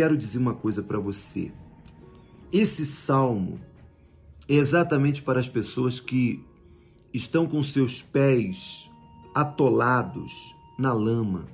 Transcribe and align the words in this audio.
Quero 0.00 0.16
dizer 0.16 0.38
uma 0.38 0.54
coisa 0.54 0.82
para 0.82 0.98
você. 0.98 1.52
Esse 2.50 2.86
salmo 2.86 3.60
é 4.48 4.54
exatamente 4.54 5.20
para 5.20 5.38
as 5.38 5.46
pessoas 5.46 6.00
que 6.00 6.42
estão 7.12 7.46
com 7.46 7.62
seus 7.62 8.00
pés 8.00 8.90
atolados 9.34 10.56
na 10.78 10.90
lama. 10.94 11.48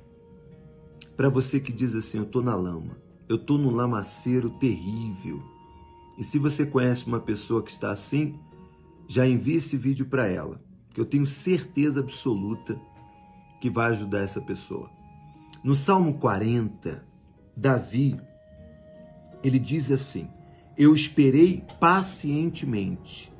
Para 1.17 1.27
você 1.27 1.59
que 1.59 1.73
diz 1.73 1.93
assim: 1.93 2.19
Eu 2.19 2.23
estou 2.23 2.41
na 2.41 2.55
lama, 2.55 2.97
eu 3.27 3.35
estou 3.35 3.57
num 3.57 3.71
lamaceiro 3.75 4.49
terrível. 4.51 5.43
E 6.17 6.23
se 6.23 6.39
você 6.39 6.65
conhece 6.65 7.05
uma 7.05 7.19
pessoa 7.19 7.61
que 7.61 7.71
está 7.71 7.91
assim, 7.91 8.39
já 9.09 9.27
envie 9.27 9.55
esse 9.55 9.75
vídeo 9.75 10.05
para 10.05 10.25
ela, 10.25 10.63
que 10.91 11.01
eu 11.01 11.05
tenho 11.05 11.27
certeza 11.27 11.99
absoluta 11.99 12.79
que 13.59 13.69
vai 13.69 13.91
ajudar 13.91 14.21
essa 14.21 14.39
pessoa. 14.39 14.89
No 15.61 15.75
Salmo 15.75 16.13
40, 16.13 17.05
Davi, 17.57 18.17
ele 19.43 19.59
diz 19.59 19.91
assim: 19.91 20.29
Eu 20.77 20.93
esperei 20.93 21.63
pacientemente, 21.79 23.31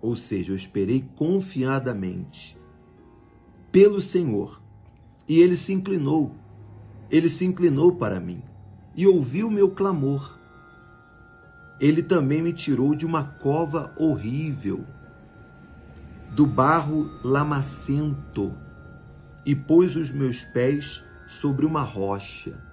ou 0.00 0.16
seja, 0.16 0.52
eu 0.52 0.56
esperei 0.56 1.04
confiadamente 1.16 2.56
pelo 3.70 4.00
Senhor, 4.00 4.60
e 5.28 5.40
ele 5.40 5.56
se 5.56 5.72
inclinou, 5.72 6.34
ele 7.10 7.28
se 7.28 7.44
inclinou 7.44 7.94
para 7.94 8.18
mim 8.18 8.42
e 8.94 9.06
ouviu 9.06 9.50
meu 9.50 9.70
clamor. 9.70 10.36
Ele 11.80 12.02
também 12.02 12.42
me 12.42 12.52
tirou 12.52 12.94
de 12.94 13.06
uma 13.06 13.22
cova 13.22 13.94
horrível, 13.96 14.84
do 16.34 16.44
barro 16.44 17.08
lamacento, 17.22 18.52
e 19.46 19.54
pôs 19.54 19.94
os 19.94 20.10
meus 20.10 20.44
pés 20.44 21.02
sobre 21.28 21.64
uma 21.64 21.82
rocha 21.82 22.67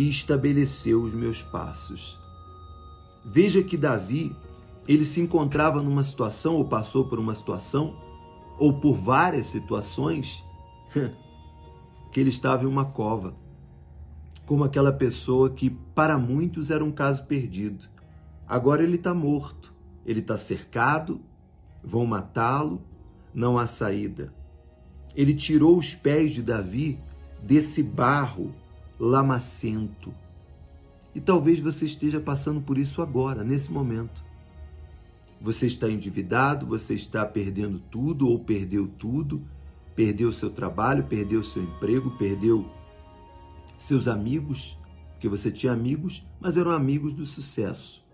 e 0.00 0.08
estabeleceu 0.08 1.02
os 1.02 1.12
meus 1.12 1.42
passos. 1.42 2.18
Veja 3.22 3.62
que 3.62 3.76
Davi, 3.76 4.34
ele 4.88 5.04
se 5.04 5.20
encontrava 5.20 5.82
numa 5.82 6.02
situação 6.02 6.54
ou 6.54 6.64
passou 6.64 7.04
por 7.04 7.18
uma 7.18 7.34
situação 7.34 7.94
ou 8.58 8.80
por 8.80 8.94
várias 8.94 9.48
situações 9.48 10.42
que 12.10 12.18
ele 12.18 12.30
estava 12.30 12.64
em 12.64 12.66
uma 12.66 12.86
cova, 12.86 13.36
como 14.46 14.64
aquela 14.64 14.90
pessoa 14.90 15.50
que 15.50 15.68
para 15.68 16.16
muitos 16.16 16.70
era 16.70 16.82
um 16.82 16.90
caso 16.90 17.26
perdido. 17.26 17.86
Agora 18.48 18.82
ele 18.82 18.96
está 18.96 19.12
morto, 19.12 19.70
ele 20.06 20.20
está 20.20 20.38
cercado, 20.38 21.20
vão 21.84 22.06
matá-lo, 22.06 22.80
não 23.34 23.58
há 23.58 23.66
saída. 23.66 24.32
Ele 25.14 25.34
tirou 25.34 25.76
os 25.76 25.94
pés 25.94 26.30
de 26.30 26.40
Davi 26.40 26.98
desse 27.42 27.82
barro 27.82 28.54
lamacento. 29.00 30.14
E 31.14 31.20
talvez 31.20 31.58
você 31.58 31.86
esteja 31.86 32.20
passando 32.20 32.60
por 32.60 32.76
isso 32.76 33.00
agora, 33.00 33.42
nesse 33.42 33.72
momento. 33.72 34.22
Você 35.40 35.66
está 35.66 35.90
endividado, 35.90 36.66
você 36.66 36.94
está 36.94 37.24
perdendo 37.24 37.80
tudo 37.80 38.28
ou 38.28 38.38
perdeu 38.38 38.86
tudo, 38.86 39.42
perdeu 39.96 40.30
seu 40.32 40.50
trabalho, 40.50 41.04
perdeu 41.04 41.42
seu 41.42 41.62
emprego, 41.62 42.10
perdeu 42.18 42.70
seus 43.78 44.06
amigos, 44.06 44.78
porque 45.12 45.28
você 45.28 45.50
tinha 45.50 45.72
amigos, 45.72 46.22
mas 46.38 46.58
eram 46.58 46.70
amigos 46.70 47.14
do 47.14 47.24
sucesso. 47.24 48.04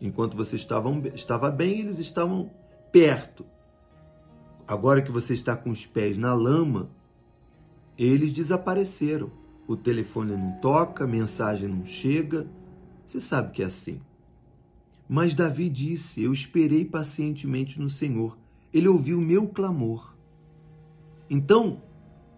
Enquanto 0.00 0.36
você 0.36 0.54
estava, 0.54 0.88
estava 1.08 1.50
bem, 1.50 1.80
eles 1.80 1.98
estavam 1.98 2.48
perto. 2.92 3.44
Agora 4.66 5.02
que 5.02 5.10
você 5.10 5.34
está 5.34 5.56
com 5.56 5.70
os 5.70 5.86
pés 5.86 6.16
na 6.16 6.32
lama, 6.34 6.88
eles 7.96 8.32
desapareceram. 8.32 9.32
O 9.68 9.76
telefone 9.76 10.34
não 10.34 10.52
toca, 10.60 11.06
mensagem 11.06 11.68
não 11.68 11.84
chega. 11.84 12.48
Você 13.06 13.20
sabe 13.20 13.52
que 13.52 13.62
é 13.62 13.66
assim. 13.66 14.00
Mas 15.08 15.34
Davi 15.34 15.68
disse: 15.68 16.24
Eu 16.24 16.32
esperei 16.32 16.84
pacientemente 16.84 17.78
no 17.80 17.88
Senhor. 17.88 18.36
Ele 18.74 18.88
ouviu 18.88 19.18
o 19.18 19.22
meu 19.22 19.46
clamor. 19.46 20.16
Então, 21.30 21.80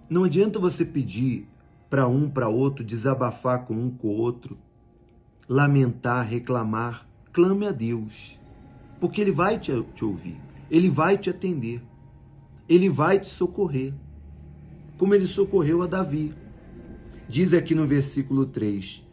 não 0.08 0.24
adianta 0.24 0.58
você 0.58 0.84
pedir 0.84 1.48
para 1.88 2.06
um, 2.06 2.28
para 2.28 2.48
outro, 2.48 2.84
desabafar 2.84 3.64
com 3.64 3.74
um 3.74 3.90
com 3.90 4.08
o 4.08 4.16
outro, 4.16 4.58
lamentar, 5.48 6.26
reclamar. 6.26 7.08
Clame 7.32 7.68
a 7.68 7.70
Deus, 7.70 8.40
porque 8.98 9.20
Ele 9.20 9.30
vai 9.30 9.56
te, 9.56 9.70
te 9.94 10.04
ouvir, 10.04 10.36
Ele 10.68 10.90
vai 10.90 11.16
te 11.16 11.30
atender, 11.30 11.80
Ele 12.68 12.88
vai 12.88 13.20
te 13.20 13.28
socorrer 13.28 13.94
como 15.00 15.14
ele 15.14 15.26
socorreu 15.26 15.82
a 15.82 15.86
Davi. 15.86 16.34
Diz 17.30 17.54
aqui 17.54 17.76
no 17.76 17.86
versículo 17.86 18.44
3: 18.44 19.06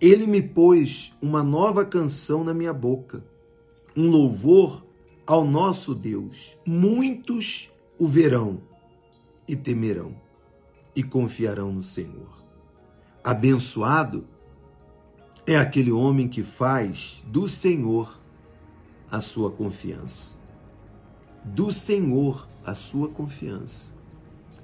Ele 0.00 0.28
me 0.28 0.40
pôs 0.40 1.12
uma 1.20 1.42
nova 1.42 1.84
canção 1.84 2.44
na 2.44 2.54
minha 2.54 2.72
boca, 2.72 3.24
um 3.96 4.08
louvor 4.08 4.86
ao 5.26 5.44
nosso 5.44 5.92
Deus. 5.92 6.56
Muitos 6.64 7.72
o 7.98 8.06
verão 8.06 8.60
e 9.48 9.56
temerão 9.56 10.14
e 10.94 11.02
confiarão 11.02 11.72
no 11.72 11.82
Senhor. 11.82 12.44
Abençoado 13.24 14.24
é 15.44 15.56
aquele 15.56 15.90
homem 15.90 16.28
que 16.28 16.44
faz 16.44 17.24
do 17.26 17.48
Senhor 17.48 18.20
a 19.10 19.20
sua 19.20 19.50
confiança. 19.50 20.36
Do 21.44 21.72
Senhor 21.72 22.46
a 22.64 22.76
sua 22.76 23.08
confiança 23.08 23.94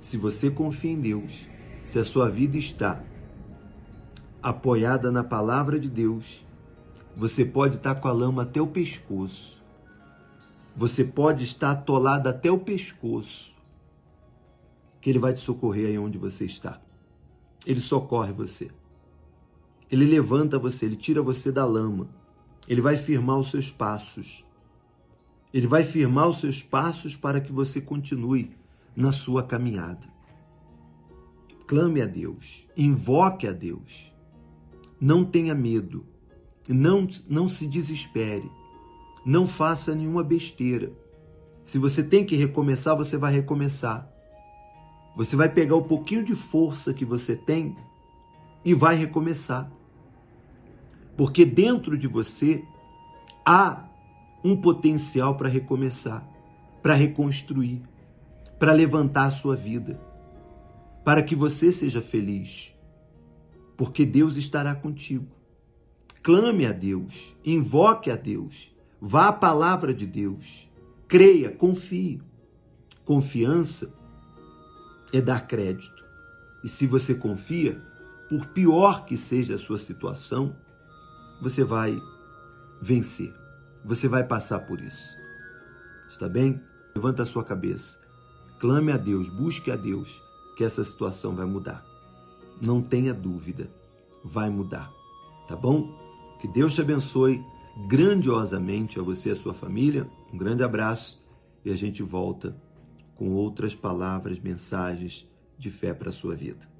se 0.00 0.16
você 0.16 0.50
confia 0.50 0.92
em 0.92 1.00
Deus, 1.00 1.46
se 1.90 1.98
a 1.98 2.04
sua 2.04 2.30
vida 2.30 2.56
está 2.56 3.02
apoiada 4.40 5.10
na 5.10 5.24
palavra 5.24 5.76
de 5.76 5.90
Deus, 5.90 6.46
você 7.16 7.44
pode 7.44 7.78
estar 7.78 7.96
com 7.96 8.06
a 8.06 8.12
lama 8.12 8.42
até 8.42 8.62
o 8.62 8.66
pescoço. 8.68 9.60
Você 10.76 11.04
pode 11.04 11.42
estar 11.42 11.72
atolado 11.72 12.28
até 12.28 12.48
o 12.48 12.58
pescoço. 12.58 13.58
Que 15.00 15.10
ele 15.10 15.18
vai 15.18 15.34
te 15.34 15.40
socorrer 15.40 15.88
aí 15.88 15.98
onde 15.98 16.16
você 16.16 16.44
está. 16.44 16.80
Ele 17.66 17.80
socorre 17.80 18.32
você. 18.32 18.70
Ele 19.90 20.06
levanta 20.06 20.60
você, 20.60 20.86
ele 20.86 20.94
tira 20.94 21.20
você 21.20 21.50
da 21.50 21.64
lama. 21.64 22.08
Ele 22.68 22.80
vai 22.80 22.96
firmar 22.96 23.36
os 23.36 23.50
seus 23.50 23.68
passos. 23.68 24.46
Ele 25.52 25.66
vai 25.66 25.82
firmar 25.82 26.28
os 26.28 26.38
seus 26.38 26.62
passos 26.62 27.16
para 27.16 27.40
que 27.40 27.52
você 27.52 27.80
continue 27.80 28.56
na 28.94 29.10
sua 29.10 29.42
caminhada. 29.42 30.19
Clame 31.70 32.02
a 32.02 32.06
Deus, 32.06 32.66
invoque 32.76 33.46
a 33.46 33.52
Deus. 33.52 34.12
Não 35.00 35.24
tenha 35.24 35.54
medo, 35.54 36.04
não, 36.68 37.06
não 37.28 37.48
se 37.48 37.64
desespere, 37.68 38.50
não 39.24 39.46
faça 39.46 39.94
nenhuma 39.94 40.24
besteira. 40.24 40.92
Se 41.62 41.78
você 41.78 42.02
tem 42.02 42.26
que 42.26 42.34
recomeçar, 42.34 42.96
você 42.96 43.16
vai 43.16 43.32
recomeçar. 43.32 44.12
Você 45.16 45.36
vai 45.36 45.48
pegar 45.48 45.76
o 45.76 45.84
pouquinho 45.84 46.24
de 46.24 46.34
força 46.34 46.92
que 46.92 47.04
você 47.04 47.36
tem 47.36 47.76
e 48.64 48.74
vai 48.74 48.96
recomeçar. 48.96 49.70
Porque 51.16 51.44
dentro 51.44 51.96
de 51.96 52.08
você 52.08 52.64
há 53.46 53.88
um 54.42 54.60
potencial 54.60 55.36
para 55.36 55.48
recomeçar, 55.48 56.28
para 56.82 56.94
reconstruir 56.94 57.80
para 58.58 58.74
levantar 58.74 59.24
a 59.24 59.30
sua 59.30 59.56
vida, 59.56 59.98
para 61.10 61.24
que 61.24 61.34
você 61.34 61.72
seja 61.72 62.00
feliz, 62.00 62.72
porque 63.76 64.06
Deus 64.06 64.36
estará 64.36 64.76
contigo. 64.76 65.26
Clame 66.22 66.64
a 66.66 66.70
Deus, 66.70 67.34
invoque 67.44 68.12
a 68.12 68.14
Deus, 68.14 68.72
vá 69.00 69.26
à 69.26 69.32
palavra 69.32 69.92
de 69.92 70.06
Deus, 70.06 70.70
creia, 71.08 71.50
confie. 71.50 72.22
Confiança 73.04 73.92
é 75.12 75.20
dar 75.20 75.48
crédito. 75.48 76.04
E 76.62 76.68
se 76.68 76.86
você 76.86 77.16
confia, 77.16 77.76
por 78.28 78.46
pior 78.46 79.04
que 79.04 79.18
seja 79.18 79.56
a 79.56 79.58
sua 79.58 79.80
situação, 79.80 80.54
você 81.42 81.64
vai 81.64 82.00
vencer. 82.80 83.34
Você 83.84 84.06
vai 84.06 84.22
passar 84.22 84.60
por 84.60 84.80
isso. 84.80 85.16
Está 86.08 86.28
bem? 86.28 86.62
Levanta 86.94 87.24
a 87.24 87.26
sua 87.26 87.42
cabeça. 87.42 87.98
Clame 88.60 88.92
a 88.92 88.96
Deus, 88.96 89.28
busque 89.28 89.72
a 89.72 89.76
Deus, 89.76 90.22
que 90.60 90.64
essa 90.64 90.84
situação 90.84 91.34
vai 91.34 91.46
mudar. 91.46 91.82
Não 92.60 92.82
tenha 92.82 93.14
dúvida, 93.14 93.70
vai 94.22 94.50
mudar. 94.50 94.92
Tá 95.48 95.56
bom? 95.56 95.90
Que 96.38 96.46
Deus 96.46 96.74
te 96.74 96.82
abençoe 96.82 97.42
grandiosamente 97.88 99.00
a 99.00 99.02
você 99.02 99.30
e 99.30 99.32
a 99.32 99.36
sua 99.36 99.54
família. 99.54 100.06
Um 100.30 100.36
grande 100.36 100.62
abraço 100.62 101.24
e 101.64 101.72
a 101.72 101.76
gente 101.76 102.02
volta 102.02 102.54
com 103.16 103.30
outras 103.30 103.74
palavras, 103.74 104.38
mensagens 104.38 105.26
de 105.56 105.70
fé 105.70 105.94
para 105.94 106.10
a 106.10 106.12
sua 106.12 106.36
vida. 106.36 106.68